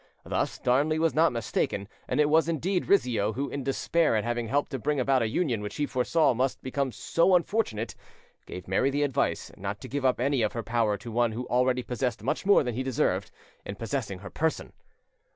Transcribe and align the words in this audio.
Thus 0.25 0.57
Darnley 0.57 0.97
was 0.97 1.13
not 1.13 1.31
mistaken, 1.31 1.87
and 2.07 2.19
it 2.19 2.27
was 2.27 2.49
indeed 2.49 2.87
Rizzio 2.87 3.33
who, 3.33 3.49
in 3.49 3.63
despair 3.63 4.15
at 4.15 4.23
having 4.23 4.47
helped 4.47 4.71
to 4.71 4.79
bring 4.79 4.99
about 4.99 5.21
a 5.21 5.27
union 5.27 5.61
which 5.61 5.75
he 5.75 5.85
foresaw 5.85 6.33
must 6.33 6.63
become 6.63 6.91
so 6.91 7.35
unfortunate, 7.35 7.93
gave 8.47 8.67
Mary 8.67 8.89
the 8.89 9.03
advice 9.03 9.51
not 9.57 9.79
to 9.81 9.87
give 9.87 10.03
up 10.03 10.19
any 10.19 10.41
of 10.41 10.53
her 10.53 10.63
power 10.63 10.97
to 10.97 11.11
one 11.11 11.33
who 11.33 11.45
already 11.49 11.83
possessed 11.83 12.23
much 12.23 12.47
more 12.47 12.63
than 12.63 12.73
he 12.73 12.81
deserved, 12.81 13.29
in 13.63 13.75
possessing 13.75 14.17
her 14.17 14.31
person. 14.31 14.73